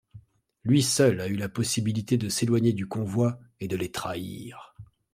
Lui 0.63 0.81
seul 0.81 1.21
a 1.21 1.27
eu 1.27 1.35
la 1.35 1.47
possibilité 1.47 2.17
de 2.17 2.27
s'éloigner 2.27 2.73
du 2.73 2.87
convoi 2.87 3.39
et 3.59 3.67
de 3.67 3.77
les 3.77 3.91
trahir. 3.91 4.73